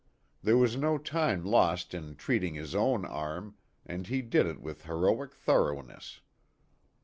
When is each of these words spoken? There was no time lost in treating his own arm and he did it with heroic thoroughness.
There 0.41 0.57
was 0.57 0.75
no 0.77 0.97
time 0.97 1.45
lost 1.45 1.93
in 1.93 2.15
treating 2.15 2.55
his 2.55 2.73
own 2.73 3.05
arm 3.05 3.53
and 3.85 4.07
he 4.07 4.23
did 4.23 4.47
it 4.47 4.59
with 4.59 4.85
heroic 4.85 5.31
thoroughness. 5.31 6.21